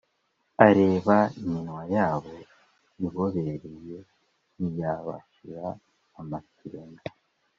[0.67, 2.31] areba iminwa yabo
[3.05, 3.67] ibobereye
[4.57, 5.65] ntiyabashira
[6.19, 7.03] amakenga